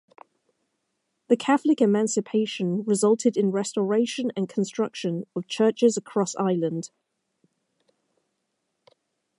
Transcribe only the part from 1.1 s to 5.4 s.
The Catholic Emancipation resulted in restoration and construction